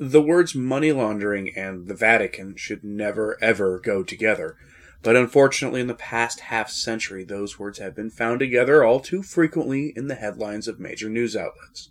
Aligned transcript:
The 0.00 0.22
words 0.22 0.54
money 0.54 0.92
laundering 0.92 1.52
and 1.56 1.88
the 1.88 1.94
Vatican 1.94 2.54
should 2.54 2.84
never 2.84 3.36
ever 3.42 3.80
go 3.80 4.04
together. 4.04 4.56
But 5.02 5.16
unfortunately, 5.16 5.80
in 5.80 5.88
the 5.88 5.94
past 5.94 6.38
half 6.38 6.70
century, 6.70 7.24
those 7.24 7.58
words 7.58 7.80
have 7.80 7.96
been 7.96 8.10
found 8.10 8.38
together 8.38 8.84
all 8.84 9.00
too 9.00 9.24
frequently 9.24 9.92
in 9.96 10.06
the 10.06 10.14
headlines 10.14 10.68
of 10.68 10.78
major 10.78 11.08
news 11.08 11.34
outlets. 11.34 11.90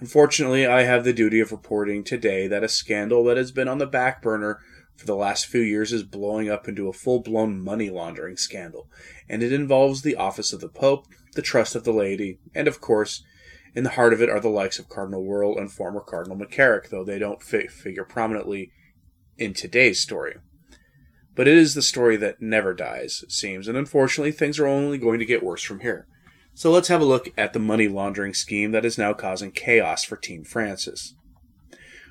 Unfortunately, 0.00 0.66
I 0.66 0.84
have 0.84 1.04
the 1.04 1.12
duty 1.12 1.38
of 1.40 1.52
reporting 1.52 2.02
today 2.02 2.46
that 2.46 2.64
a 2.64 2.68
scandal 2.68 3.24
that 3.24 3.36
has 3.36 3.52
been 3.52 3.68
on 3.68 3.78
the 3.78 3.86
back 3.86 4.22
burner 4.22 4.60
for 4.96 5.04
the 5.04 5.14
last 5.14 5.44
few 5.46 5.60
years 5.60 5.92
is 5.92 6.04
blowing 6.04 6.48
up 6.48 6.66
into 6.66 6.88
a 6.88 6.94
full 6.94 7.20
blown 7.20 7.60
money 7.60 7.90
laundering 7.90 8.38
scandal, 8.38 8.88
and 9.28 9.42
it 9.42 9.52
involves 9.52 10.00
the 10.00 10.16
office 10.16 10.54
of 10.54 10.60
the 10.60 10.68
Pope, 10.68 11.04
the 11.34 11.42
trust 11.42 11.74
of 11.74 11.84
the 11.84 11.92
laity, 11.92 12.38
and 12.54 12.66
of 12.66 12.80
course, 12.80 13.22
in 13.78 13.84
the 13.84 13.90
heart 13.90 14.12
of 14.12 14.20
it 14.20 14.28
are 14.28 14.40
the 14.40 14.48
likes 14.48 14.80
of 14.80 14.88
Cardinal 14.88 15.22
Wuerl 15.22 15.56
and 15.56 15.70
former 15.70 16.00
Cardinal 16.00 16.36
McCarrick, 16.36 16.88
though 16.88 17.04
they 17.04 17.16
don't 17.16 17.40
fi- 17.40 17.68
figure 17.68 18.02
prominently 18.02 18.72
in 19.36 19.54
today's 19.54 20.00
story. 20.00 20.34
But 21.36 21.46
it 21.46 21.56
is 21.56 21.74
the 21.74 21.80
story 21.82 22.16
that 22.16 22.42
never 22.42 22.74
dies, 22.74 23.20
it 23.22 23.30
seems, 23.30 23.68
and 23.68 23.78
unfortunately, 23.78 24.32
things 24.32 24.58
are 24.58 24.66
only 24.66 24.98
going 24.98 25.20
to 25.20 25.24
get 25.24 25.44
worse 25.44 25.62
from 25.62 25.78
here. 25.78 26.08
So 26.54 26.72
let's 26.72 26.88
have 26.88 27.00
a 27.00 27.04
look 27.04 27.28
at 27.38 27.52
the 27.52 27.60
money 27.60 27.86
laundering 27.86 28.34
scheme 28.34 28.72
that 28.72 28.84
is 28.84 28.98
now 28.98 29.12
causing 29.12 29.52
chaos 29.52 30.02
for 30.02 30.16
Team 30.16 30.42
Francis. 30.42 31.14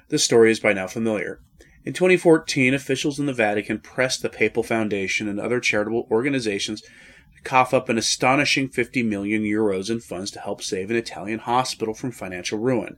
This 0.07 0.23
story 0.23 0.51
is 0.51 0.61
by 0.61 0.71
now 0.71 0.87
familiar. 0.87 1.41
In 1.83 1.91
2014, 1.91 2.75
officials 2.75 3.19
in 3.19 3.25
the 3.25 3.33
Vatican 3.33 3.79
pressed 3.79 4.21
the 4.21 4.29
Papal 4.29 4.63
Foundation 4.63 5.27
and 5.27 5.37
other 5.37 5.59
charitable 5.59 6.07
organizations 6.09 6.81
cough 7.47 7.73
up 7.73 7.87
an 7.87 7.97
astonishing 7.97 8.67
50 8.67 9.03
million 9.03 9.41
euros 9.41 9.89
in 9.89 10.01
funds 10.01 10.29
to 10.31 10.39
help 10.41 10.61
save 10.61 10.89
an 10.89 10.97
Italian 10.97 11.39
hospital 11.39 11.93
from 11.93 12.11
financial 12.11 12.59
ruin. 12.59 12.97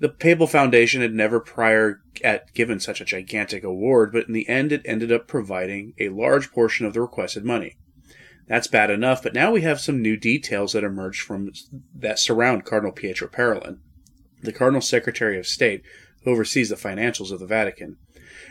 The 0.00 0.08
Papal 0.08 0.48
Foundation 0.48 1.02
had 1.02 1.14
never 1.14 1.38
prior 1.38 2.00
at 2.24 2.52
given 2.52 2.80
such 2.80 3.00
a 3.00 3.04
gigantic 3.04 3.62
award, 3.62 4.10
but 4.12 4.26
in 4.26 4.32
the 4.32 4.48
end 4.48 4.72
it 4.72 4.82
ended 4.84 5.12
up 5.12 5.28
providing 5.28 5.94
a 6.00 6.08
large 6.08 6.50
portion 6.50 6.84
of 6.84 6.94
the 6.94 7.00
requested 7.00 7.44
money. 7.44 7.76
That's 8.48 8.66
bad 8.66 8.90
enough, 8.90 9.22
but 9.22 9.34
now 9.34 9.52
we 9.52 9.62
have 9.62 9.80
some 9.80 10.02
new 10.02 10.16
details 10.16 10.72
that 10.72 10.82
emerge 10.82 11.20
from 11.20 11.52
that 11.94 12.18
surround 12.18 12.64
Cardinal 12.64 12.92
Pietro 12.92 13.28
Parolin, 13.28 13.78
the 14.42 14.52
Cardinal 14.52 14.82
Secretary 14.82 15.38
of 15.38 15.46
State 15.46 15.84
who 16.24 16.32
oversees 16.32 16.70
the 16.70 16.74
financials 16.74 17.30
of 17.30 17.38
the 17.38 17.46
Vatican. 17.46 17.98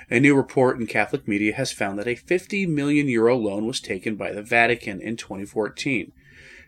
A 0.10 0.20
new 0.20 0.36
report 0.36 0.80
in 0.80 0.88
Catholic 0.88 1.28
media 1.28 1.54
has 1.54 1.72
found 1.72 1.98
that 2.00 2.08
a 2.08 2.16
50 2.16 2.66
million 2.68 3.08
euro 3.08 3.38
loan 3.38 3.66
was 3.66 3.80
taken 3.80 4.16
by 4.16 4.32
the 4.32 4.44
Vatican 4.44 5.02
in 5.02 5.18
2014 5.18 6.12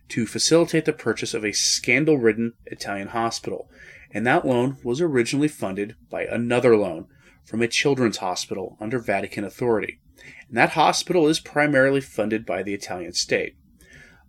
to 0.07 0.25
facilitate 0.25 0.85
the 0.85 0.93
purchase 0.93 1.33
of 1.33 1.43
a 1.43 1.51
scandal 1.51 2.17
ridden 2.17 2.53
Italian 2.65 3.09
hospital 3.09 3.69
and 4.15 4.25
that 4.25 4.45
loan 4.45 4.77
was 4.81 5.01
originally 5.01 5.49
funded 5.49 5.95
by 6.09 6.23
another 6.23 6.77
loan 6.77 7.07
from 7.43 7.61
a 7.61 7.67
children's 7.67 8.17
hospital 8.17 8.77
under 8.79 8.97
Vatican 8.97 9.43
authority. 9.43 9.99
And 10.47 10.57
that 10.57 10.71
hospital 10.71 11.27
is 11.27 11.41
primarily 11.41 11.99
funded 11.99 12.45
by 12.45 12.63
the 12.63 12.73
Italian 12.73 13.11
state. 13.11 13.57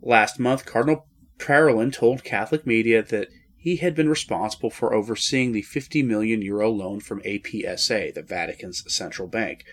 Last 0.02 0.40
month, 0.40 0.66
Cardinal 0.66 1.06
Parolin 1.38 1.92
told 1.92 2.24
Catholic 2.24 2.66
media 2.66 3.00
that 3.04 3.28
he 3.66 3.74
had 3.74 3.96
been 3.96 4.08
responsible 4.08 4.70
for 4.70 4.94
overseeing 4.94 5.50
the 5.50 5.60
50 5.60 6.00
million 6.04 6.40
euro 6.40 6.70
loan 6.70 7.00
from 7.00 7.20
APSA, 7.22 8.14
the 8.14 8.22
Vatican's 8.22 8.84
central 8.86 9.26
bank, 9.26 9.64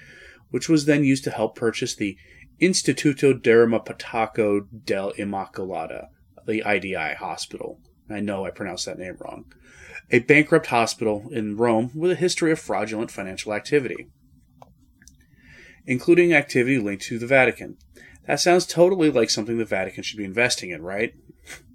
which 0.50 0.68
was 0.68 0.86
then 0.86 1.04
used 1.04 1.24
to 1.24 1.30
help 1.30 1.56
purchase 1.56 1.94
the 1.94 2.18
Instituto 2.60 3.40
Dermopataco 3.40 4.66
del 4.84 5.14
Immacolata, 5.14 6.08
the 6.48 6.64
IDI 6.66 7.14
hospital. 7.14 7.82
I 8.10 8.20
know 8.20 8.48
I 8.48 8.50
pronounced 8.50 8.88
that 8.88 8.98
name 8.98 9.16
wrong 9.20 9.54
a 10.10 10.18
bankrupt 10.22 10.66
hospital 10.66 11.30
in 11.32 11.56
Rome 11.56 11.92
with 11.94 12.10
a 12.10 12.16
history 12.16 12.52
of 12.52 12.60
fraudulent 12.60 13.12
financial 13.12 13.54
activity, 13.54 14.08
including 15.86 16.34
activity 16.34 16.80
linked 16.80 17.04
to 17.04 17.20
the 17.20 17.28
Vatican. 17.28 17.78
That 18.26 18.40
sounds 18.40 18.66
totally 18.66 19.12
like 19.12 19.30
something 19.30 19.60
the 19.60 19.66
Vatican 19.66 20.02
should 20.02 20.18
be 20.18 20.26
investing 20.26 20.72
in, 20.72 20.82
right? 20.82 21.14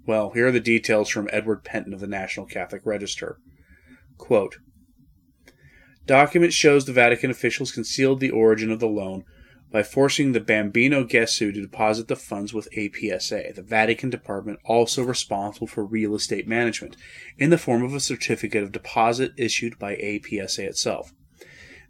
Well, 0.09 0.31
here 0.31 0.47
are 0.47 0.51
the 0.51 0.59
details 0.59 1.07
from 1.07 1.29
Edward 1.31 1.63
Pentin 1.63 1.93
of 1.93 1.99
the 1.99 2.07
National 2.07 2.47
Catholic 2.47 2.81
Register. 2.83 3.37
Quote, 4.17 4.57
Document 6.07 6.51
shows 6.51 6.85
the 6.85 6.93
Vatican 6.93 7.29
officials 7.29 7.71
concealed 7.71 8.19
the 8.19 8.31
origin 8.31 8.71
of 8.71 8.79
the 8.79 8.87
loan 8.87 9.23
by 9.71 9.83
forcing 9.83 10.31
the 10.31 10.39
Bambino 10.39 11.03
Gesù 11.03 11.53
to 11.53 11.61
deposit 11.61 12.07
the 12.07 12.15
funds 12.15 12.55
with 12.55 12.67
APSA, 12.75 13.53
the 13.53 13.61
Vatican 13.61 14.09
department 14.09 14.57
also 14.65 15.03
responsible 15.03 15.67
for 15.67 15.85
real 15.85 16.15
estate 16.15 16.47
management, 16.47 16.97
in 17.37 17.51
the 17.51 17.59
form 17.59 17.83
of 17.83 17.93
a 17.93 17.99
certificate 17.99 18.63
of 18.63 18.71
deposit 18.71 19.33
issued 19.37 19.77
by 19.77 19.93
APSA 19.93 20.63
itself. 20.63 21.13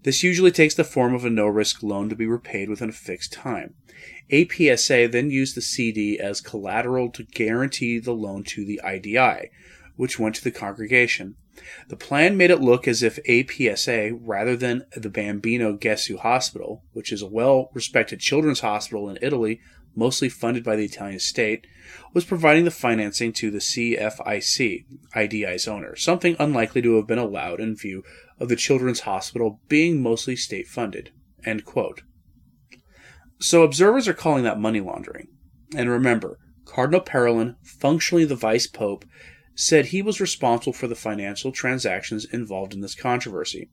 This 0.03 0.23
usually 0.23 0.51
takes 0.51 0.75
the 0.75 0.83
form 0.83 1.13
of 1.13 1.25
a 1.25 1.29
no 1.29 1.47
risk 1.47 1.83
loan 1.83 2.09
to 2.09 2.15
be 2.15 2.25
repaid 2.25 2.69
within 2.69 2.89
a 2.89 2.93
fixed 2.93 3.33
time. 3.33 3.73
APSA 4.31 5.11
then 5.11 5.31
used 5.31 5.55
the 5.55 5.61
CD 5.61 6.19
as 6.19 6.39
collateral 6.39 7.09
to 7.11 7.23
guarantee 7.23 7.99
the 7.99 8.13
loan 8.13 8.43
to 8.45 8.63
the 8.63 8.79
IDI, 8.83 9.49
which 9.95 10.19
went 10.19 10.35
to 10.35 10.43
the 10.43 10.51
congregation. 10.51 11.35
The 11.89 11.97
plan 11.97 12.37
made 12.37 12.51
it 12.51 12.61
look 12.61 12.87
as 12.87 13.03
if 13.03 13.21
APSA, 13.25 14.17
rather 14.21 14.55
than 14.55 14.85
the 14.95 15.09
Bambino 15.09 15.75
Gesù 15.75 16.17
Hospital, 16.19 16.83
which 16.93 17.11
is 17.11 17.21
a 17.21 17.27
well 17.27 17.69
respected 17.73 18.21
children's 18.21 18.61
hospital 18.61 19.09
in 19.09 19.17
Italy, 19.21 19.59
mostly 19.95 20.29
funded 20.29 20.63
by 20.63 20.77
the 20.77 20.85
Italian 20.85 21.19
state, 21.19 21.67
was 22.13 22.23
providing 22.23 22.63
the 22.63 22.71
financing 22.71 23.33
to 23.33 23.51
the 23.51 23.57
CFIC, 23.57 24.85
IDI's 25.13 25.67
owner, 25.67 25.95
something 25.95 26.37
unlikely 26.39 26.81
to 26.83 26.95
have 26.95 27.07
been 27.07 27.17
allowed 27.17 27.59
in 27.59 27.75
view 27.75 28.03
of 28.39 28.49
the 28.49 28.55
children's 28.55 29.01
hospital 29.01 29.59
being 29.67 30.01
mostly 30.01 30.35
state 30.35 30.67
funded. 30.67 31.11
So 33.39 33.63
observers 33.63 34.07
are 34.07 34.13
calling 34.13 34.43
that 34.43 34.59
money 34.59 34.81
laundering. 34.81 35.27
And 35.75 35.89
remember, 35.89 36.37
Cardinal 36.65 37.01
Parolin, 37.01 37.55
functionally 37.63 38.25
the 38.25 38.35
vice 38.35 38.67
pope, 38.67 39.05
said 39.55 39.87
he 39.87 40.01
was 40.01 40.21
responsible 40.21 40.73
for 40.73 40.87
the 40.87 40.95
financial 40.95 41.51
transactions 41.51 42.25
involved 42.25 42.73
in 42.73 42.81
this 42.81 42.95
controversy. 42.95 43.69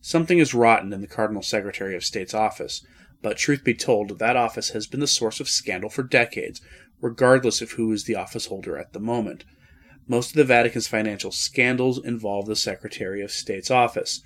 Something 0.00 0.38
is 0.38 0.54
rotten 0.54 0.92
in 0.92 1.00
the 1.00 1.06
Cardinal 1.06 1.42
Secretary 1.42 1.96
of 1.96 2.04
State's 2.04 2.34
office, 2.34 2.84
but 3.22 3.38
truth 3.38 3.64
be 3.64 3.74
told, 3.74 4.18
that 4.18 4.36
office 4.36 4.70
has 4.70 4.86
been 4.86 5.00
the 5.00 5.06
source 5.06 5.40
of 5.40 5.48
scandal 5.48 5.88
for 5.88 6.02
decades, 6.02 6.60
regardless 7.00 7.62
of 7.62 7.72
who 7.72 7.90
is 7.92 8.04
the 8.04 8.14
office 8.14 8.46
holder 8.46 8.76
at 8.76 8.92
the 8.92 9.00
moment. 9.00 9.44
Most 10.06 10.30
of 10.30 10.36
the 10.36 10.44
Vatican's 10.44 10.86
financial 10.86 11.30
scandals 11.30 12.04
involve 12.04 12.46
the 12.46 12.56
Secretary 12.56 13.22
of 13.22 13.30
State's 13.30 13.70
office, 13.70 14.20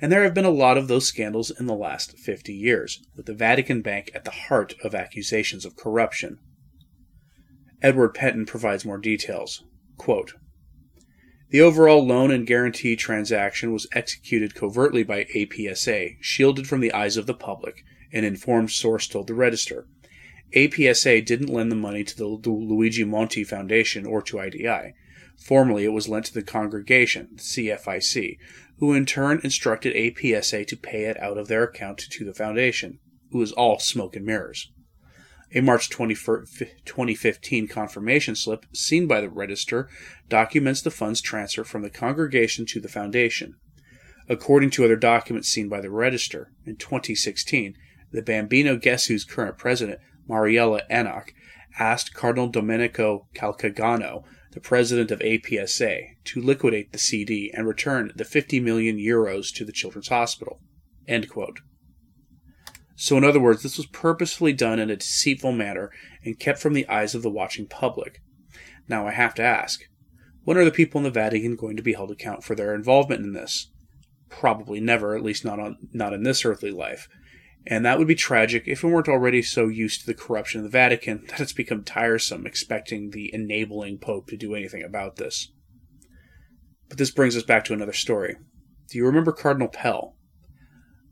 and 0.00 0.12
there 0.12 0.24
have 0.24 0.34
been 0.34 0.44
a 0.44 0.50
lot 0.50 0.76
of 0.76 0.88
those 0.88 1.06
scandals 1.06 1.50
in 1.50 1.66
the 1.66 1.74
last 1.74 2.18
50 2.18 2.52
years, 2.52 3.02
with 3.16 3.24
the 3.24 3.34
Vatican 3.34 3.80
Bank 3.80 4.10
at 4.14 4.24
the 4.24 4.30
heart 4.30 4.74
of 4.84 4.94
accusations 4.94 5.64
of 5.64 5.76
corruption. 5.76 6.38
Edward 7.80 8.14
Pentin 8.14 8.46
provides 8.46 8.84
more 8.84 8.98
details. 8.98 9.64
Quote, 9.96 10.34
the 11.52 11.60
overall 11.60 12.06
loan 12.06 12.30
and 12.30 12.46
guarantee 12.46 12.96
transaction 12.96 13.72
was 13.72 13.86
executed 13.92 14.54
covertly 14.54 15.02
by 15.02 15.24
APSA, 15.34 16.16
shielded 16.18 16.66
from 16.66 16.80
the 16.80 16.94
eyes 16.94 17.18
of 17.18 17.26
the 17.26 17.34
public, 17.34 17.84
an 18.10 18.24
informed 18.24 18.70
source 18.70 19.06
told 19.06 19.26
the 19.26 19.34
Register. 19.34 19.86
APSA 20.56 21.24
didn't 21.24 21.52
lend 21.52 21.70
the 21.70 21.76
money 21.76 22.04
to 22.04 22.16
the 22.16 22.26
Luigi 22.26 23.04
Monti 23.04 23.44
Foundation 23.44 24.06
or 24.06 24.22
to 24.22 24.40
IDI. 24.40 24.94
Formerly, 25.44 25.84
it 25.84 25.92
was 25.92 26.08
lent 26.08 26.26
to 26.26 26.34
the 26.34 26.42
congregation, 26.42 27.30
the 27.32 27.42
CFIC, 27.42 28.38
who 28.78 28.92
in 28.92 29.06
turn 29.06 29.40
instructed 29.42 29.94
APSA 29.94 30.66
to 30.66 30.76
pay 30.76 31.04
it 31.04 31.20
out 31.20 31.36
of 31.36 31.48
their 31.48 31.64
account 31.64 31.98
to 31.98 32.24
the 32.24 32.34
foundation. 32.34 33.00
It 33.32 33.36
was 33.36 33.52
all 33.52 33.78
smoke 33.78 34.14
and 34.14 34.24
mirrors. 34.24 34.70
A 35.54 35.60
March 35.60 35.90
2015 35.90 37.68
confirmation 37.68 38.34
slip 38.34 38.66
seen 38.72 39.06
by 39.06 39.20
the 39.20 39.28
Register 39.28 39.88
documents 40.28 40.80
the 40.80 40.90
funds 40.90 41.20
transfer 41.20 41.64
from 41.64 41.82
the 41.82 41.90
congregation 41.90 42.64
to 42.66 42.80
the 42.80 42.88
foundation. 42.88 43.56
According 44.28 44.70
to 44.70 44.84
other 44.84 44.96
documents 44.96 45.48
seen 45.48 45.68
by 45.68 45.80
the 45.80 45.90
Register, 45.90 46.52
in 46.64 46.76
2016, 46.76 47.74
the 48.12 48.22
Bambino 48.22 48.76
Gesù's 48.76 49.24
current 49.24 49.58
president, 49.58 49.98
Mariella 50.28 50.82
Enoc, 50.90 51.30
asked 51.78 52.14
Cardinal 52.14 52.48
Domenico 52.48 53.26
Calcagno, 53.34 54.24
the 54.52 54.60
president 54.60 55.10
of 55.10 55.18
APSA, 55.20 56.16
to 56.24 56.40
liquidate 56.40 56.92
the 56.92 56.98
CD 56.98 57.50
and 57.52 57.66
return 57.66 58.12
the 58.14 58.24
50 58.24 58.60
million 58.60 58.96
euros 58.96 59.52
to 59.54 59.64
the 59.64 59.72
Children's 59.72 60.08
Hospital. 60.08 60.60
So, 62.94 63.16
in 63.16 63.24
other 63.24 63.40
words, 63.40 63.62
this 63.62 63.76
was 63.76 63.86
purposefully 63.86 64.52
done 64.52 64.78
in 64.78 64.90
a 64.90 64.96
deceitful 64.96 65.52
manner 65.52 65.90
and 66.24 66.38
kept 66.38 66.60
from 66.60 66.74
the 66.74 66.86
eyes 66.88 67.14
of 67.14 67.22
the 67.22 67.30
watching 67.30 67.66
public. 67.66 68.22
Now, 68.88 69.06
I 69.06 69.12
have 69.12 69.34
to 69.34 69.42
ask 69.42 69.80
when 70.44 70.56
are 70.56 70.64
the 70.64 70.70
people 70.70 70.98
in 70.98 71.04
the 71.04 71.10
Vatican 71.10 71.56
going 71.56 71.76
to 71.76 71.82
be 71.82 71.94
held 71.94 72.10
account 72.10 72.44
for 72.44 72.54
their 72.54 72.74
involvement 72.74 73.24
in 73.24 73.32
this? 73.32 73.70
Probably 74.28 74.80
never, 74.80 75.16
at 75.16 75.22
least 75.22 75.44
not 75.44 75.60
on 75.60 75.76
not 75.92 76.12
in 76.12 76.22
this 76.22 76.44
earthly 76.44 76.70
life. 76.70 77.08
And 77.66 77.84
that 77.86 77.98
would 77.98 78.08
be 78.08 78.14
tragic 78.14 78.64
if 78.66 78.82
we 78.82 78.90
weren't 78.90 79.08
already 79.08 79.40
so 79.42 79.68
used 79.68 80.00
to 80.00 80.06
the 80.06 80.14
corruption 80.14 80.60
of 80.60 80.64
the 80.64 80.70
Vatican 80.70 81.24
that 81.28 81.40
it's 81.40 81.52
become 81.52 81.84
tiresome 81.84 82.46
expecting 82.46 83.10
the 83.10 83.32
enabling 83.32 83.98
Pope 83.98 84.28
to 84.28 84.36
do 84.36 84.54
anything 84.54 84.82
about 84.82 85.16
this. 85.16 85.52
But 86.88 86.98
this 86.98 87.10
brings 87.10 87.36
us 87.36 87.44
back 87.44 87.64
to 87.64 87.72
another 87.72 87.92
story. 87.92 88.36
Do 88.90 88.98
you 88.98 89.06
remember 89.06 89.32
Cardinal 89.32 89.68
Pell? 89.68 90.16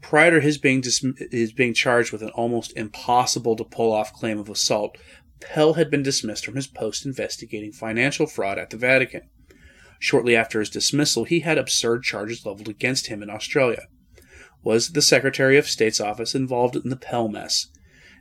Prior 0.03 0.33
to 0.33 0.41
his 0.41 0.59
being, 0.59 0.81
dis- 0.81 1.05
his 1.31 1.53
being 1.53 1.75
charged 1.75 2.11
with 2.11 2.23
an 2.23 2.31
almost 2.31 2.77
impossible 2.77 3.55
to 3.57 3.65
pull 3.65 3.93
off 3.93 4.13
claim 4.13 4.39
of 4.39 4.49
assault, 4.49 4.99
Pell 5.41 5.75
had 5.75 5.91
been 5.91 6.03
dismissed 6.03 6.45
from 6.45 6.57
his 6.57 6.67
post 6.67 7.07
investigating 7.07 7.73
financial 7.73 8.27
fraud 8.27 8.59
at 8.59 8.71
the 8.71 8.77
Vatican. 8.77 9.23
Shortly 9.99 10.35
after 10.35 10.61
his 10.61 10.71
dismissal, 10.71 11.25
he 11.25 11.41
had 11.41 11.59
absurd 11.59 12.03
charges 12.03 12.45
leveled 12.45 12.69
against 12.69 13.07
him 13.07 13.23
in 13.23 13.31
Australia. 13.31 13.87
Was 14.63 14.91
the 14.91 15.03
Secretary 15.03 15.57
of 15.57 15.69
State's 15.69 16.01
office 16.01 16.35
involved 16.35 16.77
in 16.77 16.91
the 16.91 16.97
Pell 16.97 17.29
mess? 17.29 17.69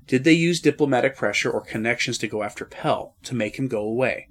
Did 0.08 0.24
they 0.24 0.34
use 0.34 0.62
diplomatic 0.62 1.16
pressure 1.16 1.52
or 1.52 1.62
connections 1.62 2.18
to 2.20 2.28
go 2.28 2.44
after 2.44 2.66
Pell 2.66 3.16
to 3.24 3.36
make 3.36 3.58
him 3.58 3.68
go 3.68 3.82
away? 3.82 4.28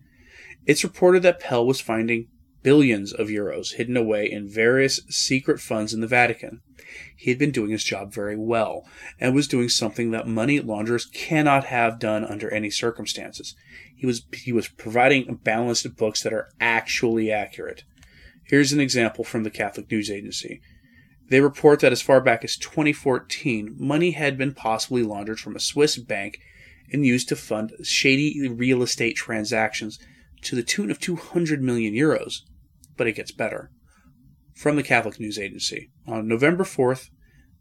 It's 0.67 0.85
reported 0.85 1.23
that 1.23 1.41
Pell 1.41 1.67
was 1.67 1.81
finding 1.81 2.29
billions 2.63 3.13
of 3.13 3.29
euros 3.29 3.75
hidden 3.75 3.97
away 3.97 4.31
in 4.31 4.49
various 4.49 5.01
secret 5.09 5.61
funds 5.61 5.95
in 5.95 6.01
the 6.01 6.07
Vatican. 6.07 6.61
He 7.17 7.31
had 7.31 7.39
been 7.39 7.51
doing 7.51 7.71
his 7.71 7.85
job 7.85 8.13
very 8.13 8.37
well 8.37 8.87
and 9.21 9.35
was 9.35 9.49
doing 9.49 9.69
something 9.69 10.11
that 10.11 10.27
money 10.27 10.61
launderers 10.61 11.07
cannot 11.07 11.65
have 11.65 11.99
done 11.99 12.25
under 12.25 12.51
any 12.51 12.71
circumstances. 12.71 13.55
He 13.95 14.07
was 14.07 14.25
he 14.33 14.53
was 14.53 14.69
providing 14.69 15.41
balanced 15.43 15.97
books 15.97 16.23
that 16.23 16.33
are 16.33 16.49
actually 16.61 17.31
accurate. 17.31 17.85
Here's 18.45 18.73
an 18.73 18.81
example 18.81 19.25
from 19.25 19.45
the 19.45 19.51
Catholic 19.51 19.91
News 19.91 20.11
Agency. 20.11 20.61
They 21.29 21.41
report 21.41 21.81
that 21.81 21.93
as 21.93 22.03
far 22.03 22.21
back 22.21 22.43
as 22.43 22.57
2014, 22.57 23.77
money 23.79 24.13
had 24.13 24.39
been 24.39 24.55
possibly 24.55 25.03
laundered 25.03 25.39
from 25.39 25.55
a 25.55 25.61
Swiss 25.61 25.99
bank 25.99 26.39
and 26.91 27.05
used 27.05 27.29
to 27.29 27.37
fund 27.37 27.73
shady 27.83 28.49
real 28.49 28.83
estate 28.83 29.15
transactions 29.15 29.99
to 30.43 30.57
the 30.57 30.63
tune 30.63 30.91
of 30.91 30.99
200 30.99 31.63
million 31.63 31.93
euros. 31.93 32.41
But 32.97 33.07
it 33.07 33.17
gets 33.17 33.31
better. 33.31 33.71
From 34.55 34.77
the 34.77 34.83
Catholic 34.83 35.21
News 35.21 35.39
Agency. 35.39 35.91
On 36.07 36.27
November 36.27 36.65
4th, 36.65 37.11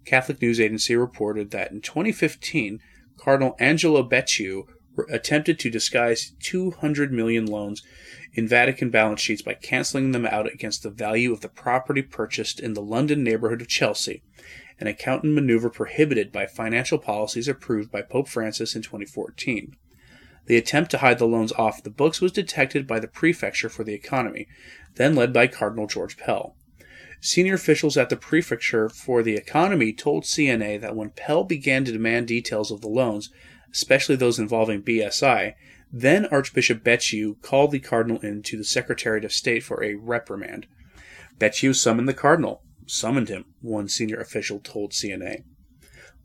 Catholic 0.06 0.42
News 0.42 0.60
Agency 0.60 0.96
reported 0.96 1.52
that 1.52 1.72
in 1.72 1.81
2015, 1.81 2.80
Cardinal 3.18 3.56
Angelo 3.60 4.08
Becciu 4.08 4.63
attempted 5.10 5.60
to 5.60 5.70
disguise 5.70 6.34
200 6.42 7.12
million 7.12 7.46
loans 7.46 7.84
in 8.34 8.48
Vatican 8.48 8.90
balance 8.90 9.22
sheets 9.22 9.42
by 9.42 9.54
canceling 9.54 10.12
them 10.12 10.26
out 10.26 10.52
against 10.52 10.84
the 10.84 10.90
value 10.90 11.32
of 11.32 11.42
the 11.42 11.50
property 11.50 12.02
purchased 12.02 12.60
in 12.60 12.74
the 12.74 12.82
London 12.82 13.24
neighborhood 13.24 13.62
of 13.62 13.68
Chelsea, 13.68 14.22
an 14.80 14.88
accountant 14.88 15.34
maneuver 15.34 15.70
prohibited 15.70 16.32
by 16.32 16.46
financial 16.46 17.00
policies 17.00 17.48
approved 17.48 17.92
by 17.92 18.02
Pope 18.02 18.28
Francis 18.28 18.76
in 18.76 18.82
2014. 18.82 19.76
The 20.46 20.58
attempt 20.58 20.92
to 20.92 21.00
hide 21.00 21.20
the 21.20 21.28
loans 21.28 21.52
off 21.54 21.84
the 21.84 21.90
books 21.90 22.22
was 22.22 22.32
detected 22.32 22.88
by 22.88 23.00
the 23.00 23.08
Prefecture 23.08 23.70
for 23.70 23.84
the 23.84 23.94
Economy, 23.94 24.48
then 24.96 25.14
led 25.14 25.34
by 25.34 25.48
Cardinal 25.48 25.88
George 25.88 26.18
Pell. 26.18 26.56
Senior 27.20 27.56
officials 27.56 27.98
at 27.98 28.10
the 28.10 28.16
Prefecture 28.16 28.88
for 28.88 29.24
the 29.24 29.36
Economy 29.36 29.92
told 29.92 30.24
CNA 30.24 30.80
that 30.80 30.96
when 30.96 31.10
Pell 31.10 31.44
began 31.44 31.84
to 31.84 31.92
demand 31.92 32.28
details 32.28 32.72
of 32.72 32.82
the 32.82 32.88
loans, 32.88 33.30
especially 33.72 34.16
those 34.16 34.40
involving 34.40 34.81
BSI, 34.81 35.54
then 35.92 36.25
Archbishop 36.28 36.84
Becciu 36.84 37.42
called 37.42 37.72
the 37.72 37.80
cardinal 37.80 38.19
in 38.19 38.42
to 38.44 38.58
the 38.58 38.64
Secretariat 38.64 39.24
of 39.24 39.31
State 39.31 39.64
for 39.64 39.84
a 39.84 39.96
reprimand. 39.96 40.68
Becciu 41.40 41.75
summoned 41.75 42.08
the 42.08 42.14
cardinal. 42.14 42.64
Summoned 42.86 43.30
him, 43.30 43.46
one 43.62 43.88
senior 43.90 44.19
official 44.19 44.60
told 44.60 44.92
CNA. 44.92 45.44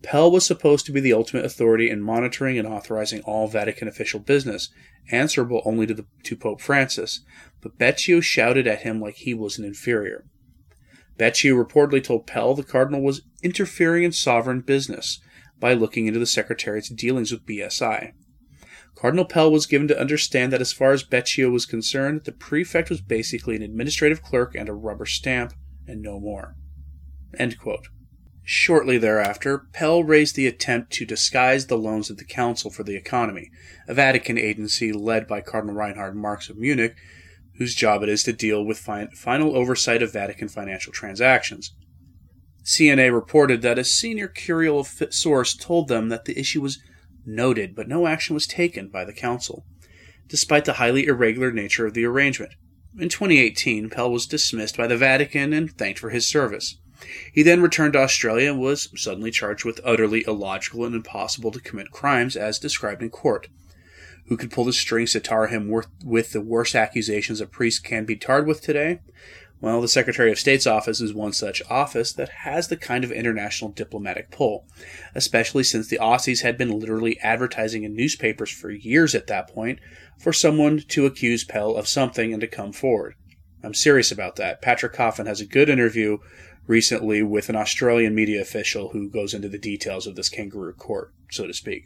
Pell 0.03 0.31
was 0.31 0.45
supposed 0.45 0.85
to 0.87 0.93
be 0.93 1.01
the 1.01 1.13
ultimate 1.13 1.45
authority 1.45 1.89
in 1.89 2.01
monitoring 2.01 2.59
and 2.59 2.67
authorizing 2.67 3.21
all 3.23 3.47
Vatican 3.47 3.87
official 3.87 4.21
business, 4.21 4.69
answerable 5.11 5.63
only 5.65 5.87
to, 5.87 5.95
the, 5.95 6.07
to 6.25 6.37
Pope 6.37 6.61
Francis, 6.61 7.21
but 7.61 7.79
Becciu 7.79 8.23
shouted 8.23 8.67
at 8.67 8.83
him 8.83 9.01
like 9.01 9.15
he 9.17 9.35
was 9.35 9.59
an 9.59 9.65
inferior. 9.65 10.25
Becciu 11.19 11.63
reportedly 11.63 12.03
told 12.03 12.27
Pell 12.27 12.55
the 12.55 12.65
cardinal 12.65 13.03
was 13.03 13.23
interfering 13.43 14.03
in 14.03 14.13
sovereign 14.13 14.61
business 14.61 15.21
by 15.63 15.73
looking 15.73 16.09
into 16.09 16.19
the 16.19 16.27
Secretariat's 16.27 16.89
dealings 16.89 17.31
with 17.31 17.47
BSI. 17.47 18.15
Cardinal 18.97 19.25
Pell 19.25 19.51
was 19.51 19.65
given 19.65 19.87
to 19.87 19.99
understand 19.99 20.53
that 20.53 20.61
as 20.61 20.73
far 20.73 20.91
as 20.91 21.05
Becciu 21.05 21.53
was 21.53 21.67
concerned, 21.67 22.25
the 22.25 22.33
prefect 22.33 22.91
was 22.91 23.01
basically 23.01 23.55
an 23.55 23.63
administrative 23.63 24.23
clerk 24.23 24.57
and 24.57 24.69
a 24.69 24.75
rubber 24.75 25.07
stamp, 25.07 25.55
and 25.87 26.03
no 26.03 26.19
more. 26.19 26.57
Shortly 28.43 28.99
thereafter, 28.99 29.67
Pell 29.73 30.03
raised 30.03 30.35
the 30.35 30.49
attempt 30.49 30.93
to 30.95 31.07
disguise 31.07 31.69
the 31.69 31.79
loans 31.79 32.11
of 32.11 32.19
the 32.19 32.25
Council 32.25 32.69
for 32.69 32.83
the 32.83 32.97
Economy, 32.97 33.49
a 33.87 33.95
Vatican 33.95 34.37
agency 34.37 34.93
led 34.93 35.29
by 35.29 35.41
Cardinal 35.43 35.77
Reinhard 35.77 36.17
Marx 36.17 36.51
of 36.51 36.59
Munich, 36.59 36.97
whose 37.59 37.77
job 37.77 38.03
it 38.03 38.09
is 38.09 38.25
to 38.25 38.33
deal 38.33 38.65
with 38.65 38.79
fi- 38.79 39.07
final 39.15 39.57
oversight 39.57 40.03
of 40.03 40.13
Vatican 40.13 40.49
financial 40.49 40.93
transactions. 40.93 41.73
CNA 42.65 43.13
reported 43.13 43.63
that 43.63 43.79
a 43.79 43.85
senior 43.85 44.29
curial 44.29 44.85
source 44.85 45.55
told 45.55 45.89
them 45.89 46.09
that 46.09 46.27
the 46.27 46.39
issue 46.39 46.61
was 46.61 46.81
noted, 47.27 47.75
but 47.75 47.89
no 47.89 48.07
action 48.07 48.35
was 48.35 48.47
taken 48.47 48.89
by 48.89 49.05
the 49.05 49.13
Council, 49.13 49.65
despite 50.29 50.65
the 50.65 50.75
highly 50.75 51.07
irregular 51.07 51.51
nature 51.51 51.87
of 51.87 51.95
the 51.95 52.05
arrangement. 52.05 52.53
In 52.99 53.09
2018, 53.09 53.91
Pell 53.91 54.11
was 54.11 54.27
dismissed 54.27 54.77
by 54.77 54.87
the 54.87 54.97
Vatican 54.97 55.53
and 55.53 55.71
thanked 55.73 55.99
for 55.99 56.11
his 56.11 56.27
service. 56.27 56.77
He 57.33 57.43
then 57.43 57.63
returned 57.63 57.95
to 57.95 58.01
Australia 58.01 58.53
and 58.53 58.61
was 58.61 58.89
suddenly 58.95 59.31
charged 59.31 59.65
with 59.65 59.81
utterly 59.85 60.25
illogical 60.27 60.85
and 60.85 60.95
impossible 60.95 61.51
to 61.51 61.61
commit 61.61 61.91
crimes 61.91 62.37
as 62.37 62.59
described 62.59 63.03
in 63.03 63.11
court. 63.11 63.49
Who 64.27 64.37
could 64.37 64.53
pull 64.53 64.65
the 64.65 64.73
strings 64.73 65.13
to 65.13 65.21
tar 65.21 65.49
him 65.49 65.69
with 66.05 66.33
the 66.33 66.41
worst 66.41 66.77
accusations 66.77 67.41
a 67.41 67.47
priest 67.47 67.83
can 67.83 68.05
be 68.05 68.15
tarred 68.15 68.47
with 68.47 68.61
today? 68.61 69.01
Well, 69.63 69.81
the 69.81 69.87
Secretary 69.87 70.33
of 70.33 70.41
State's 70.41 70.67
office 70.67 71.01
is 71.01 71.15
one 71.15 71.33
such 71.33 71.63
office 71.71 72.13
that 72.15 72.31
has 72.41 72.67
the 72.67 72.77
kind 72.77 73.05
of 73.05 73.13
international 73.13 73.71
diplomatic 73.71 74.33
pull, 74.33 74.67
especially 75.15 75.63
since 75.63 75.87
the 75.87 76.01
Aussies 76.01 76.43
had 76.43 76.59
been 76.59 76.81
literally 76.81 77.17
advertising 77.21 77.85
in 77.85 77.95
newspapers 77.95 78.51
for 78.51 78.73
years 78.73 79.15
at 79.15 79.29
that 79.29 79.47
point 79.47 79.79
for 80.19 80.33
someone 80.33 80.81
to 80.89 81.07
accuse 81.07 81.45
Pell 81.45 81.77
of 81.77 81.87
something 81.87 82.33
and 82.33 82.41
to 82.41 82.49
come 82.49 82.73
forward. 82.73 83.15
I'm 83.63 83.73
serious 83.73 84.11
about 84.11 84.35
that. 84.35 84.63
Patrick 84.63 84.95
Coffin 84.95 85.27
has 85.27 85.41
a 85.41 85.47
good 85.47 85.69
interview 85.69 86.19
recently 86.67 87.23
with 87.23 87.49
an 87.49 87.55
Australian 87.55 88.17
media 88.17 88.43
official 88.43 88.89
who 88.89 89.09
goes 89.09 89.33
into 89.33 89.49
the 89.49 89.59
details 89.59 90.09
of 90.09 90.17
this 90.17 90.29
kangaroo 90.29 90.75
court, 90.75 91.13
so 91.31 91.47
to 91.47 91.55
speak. 91.55 91.85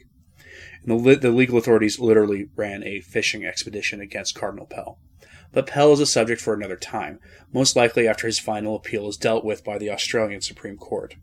And 0.83 1.05
the, 1.05 1.15
the 1.15 1.29
legal 1.29 1.59
authorities 1.59 1.99
literally 1.99 2.49
ran 2.55 2.83
a 2.83 3.01
fishing 3.01 3.45
expedition 3.45 4.01
against 4.01 4.33
Cardinal 4.33 4.65
Pell 4.65 4.97
but 5.51 5.67
Pell 5.67 5.93
is 5.93 5.99
a 5.99 6.05
subject 6.05 6.41
for 6.41 6.53
another 6.53 6.75
time, 6.75 7.19
most 7.53 7.75
likely 7.75 8.07
after 8.07 8.27
his 8.27 8.39
final 8.39 8.75
appeal 8.75 9.07
is 9.07 9.17
dealt 9.17 9.45
with 9.45 9.63
by 9.63 9.77
the 9.77 9.89
Australian 9.89 10.41
Supreme 10.41 10.77
Court. 10.77 11.15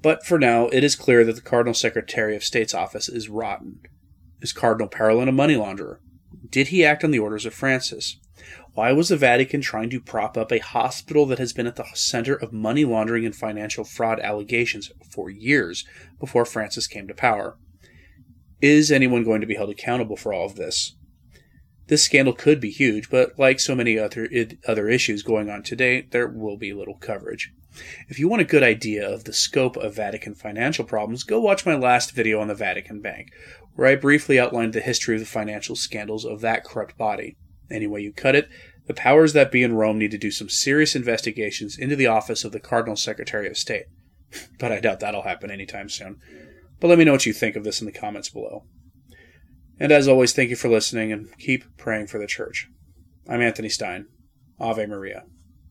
But 0.00 0.24
for 0.24 0.38
now, 0.38 0.68
it 0.68 0.84
is 0.84 0.96
clear 0.96 1.24
that 1.24 1.34
the 1.34 1.42
Cardinal 1.42 1.74
Secretary 1.74 2.36
of 2.36 2.44
State's 2.44 2.74
office 2.74 3.08
is 3.08 3.28
rotten. 3.28 3.80
Is 4.40 4.52
Cardinal 4.52 4.88
Parolin 4.88 5.28
a 5.28 5.32
money 5.32 5.56
launderer? 5.56 5.98
Did 6.48 6.68
he 6.68 6.84
act 6.84 7.02
on 7.02 7.10
the 7.10 7.18
orders 7.18 7.44
of 7.46 7.54
Francis? 7.54 8.18
Why 8.74 8.92
was 8.92 9.08
the 9.08 9.16
Vatican 9.16 9.60
trying 9.60 9.90
to 9.90 10.00
prop 10.00 10.36
up 10.36 10.52
a 10.52 10.58
hospital 10.58 11.26
that 11.26 11.40
has 11.40 11.52
been 11.52 11.66
at 11.66 11.74
the 11.74 11.84
center 11.94 12.34
of 12.34 12.52
money 12.52 12.84
laundering 12.84 13.26
and 13.26 13.34
financial 13.34 13.84
fraud 13.84 14.20
allegations 14.20 14.92
for 15.10 15.28
years 15.28 15.84
before 16.20 16.44
Francis 16.44 16.86
came 16.86 17.08
to 17.08 17.14
power? 17.14 17.58
Is 18.60 18.92
anyone 18.92 19.24
going 19.24 19.40
to 19.40 19.46
be 19.46 19.56
held 19.56 19.70
accountable 19.70 20.16
for 20.16 20.32
all 20.32 20.46
of 20.46 20.54
this? 20.54 20.96
This 21.88 22.02
scandal 22.02 22.34
could 22.34 22.60
be 22.60 22.70
huge, 22.70 23.10
but 23.10 23.38
like 23.38 23.60
so 23.60 23.74
many 23.74 23.98
other 23.98 24.28
other 24.66 24.88
issues 24.88 25.22
going 25.22 25.50
on 25.50 25.62
today, 25.62 26.02
there 26.10 26.28
will 26.28 26.56
be 26.56 26.72
little 26.72 26.98
coverage. 26.98 27.52
If 28.08 28.18
you 28.18 28.28
want 28.28 28.42
a 28.42 28.46
good 28.46 28.62
idea 28.62 29.08
of 29.08 29.24
the 29.24 29.32
scope 29.32 29.76
of 29.76 29.94
Vatican 29.94 30.34
financial 30.34 30.84
problems, 30.84 31.24
go 31.24 31.40
watch 31.40 31.64
my 31.64 31.74
last 31.74 32.12
video 32.12 32.40
on 32.40 32.48
the 32.48 32.54
Vatican 32.54 33.00
Bank, 33.00 33.30
where 33.74 33.88
I 33.88 33.94
briefly 33.94 34.38
outlined 34.38 34.72
the 34.72 34.80
history 34.80 35.14
of 35.14 35.20
the 35.20 35.26
financial 35.26 35.76
scandals 35.76 36.24
of 36.24 36.40
that 36.40 36.64
corrupt 36.64 36.98
body. 36.98 37.36
Any 37.70 37.86
way 37.86 38.00
you 38.00 38.12
cut 38.12 38.34
it, 38.34 38.48
the 38.86 38.94
powers 38.94 39.32
that 39.34 39.52
be 39.52 39.62
in 39.62 39.74
Rome 39.74 39.98
need 39.98 40.10
to 40.10 40.18
do 40.18 40.30
some 40.30 40.48
serious 40.48 40.96
investigations 40.96 41.78
into 41.78 41.96
the 41.96 42.06
office 42.06 42.44
of 42.44 42.52
the 42.52 42.60
Cardinal 42.60 42.96
Secretary 42.96 43.48
of 43.48 43.56
State. 43.56 43.84
but 44.58 44.72
I 44.72 44.80
doubt 44.80 45.00
that'll 45.00 45.22
happen 45.22 45.50
anytime 45.50 45.88
soon. 45.88 46.20
But 46.80 46.88
let 46.88 46.98
me 46.98 47.04
know 47.04 47.12
what 47.12 47.26
you 47.26 47.32
think 47.32 47.56
of 47.56 47.64
this 47.64 47.80
in 47.80 47.86
the 47.86 47.92
comments 47.92 48.28
below. 48.28 48.64
And 49.80 49.92
as 49.92 50.08
always, 50.08 50.32
thank 50.32 50.50
you 50.50 50.56
for 50.56 50.68
listening 50.68 51.12
and 51.12 51.36
keep 51.38 51.64
praying 51.76 52.08
for 52.08 52.18
the 52.18 52.26
church. 52.26 52.68
I'm 53.28 53.40
Anthony 53.40 53.68
Stine. 53.68 54.06
Ave 54.60 54.86
Maria. 54.86 55.24